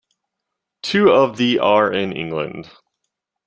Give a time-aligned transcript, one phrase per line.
[0.81, 2.71] Two of the are in England.